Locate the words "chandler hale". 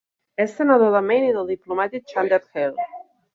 2.15-2.89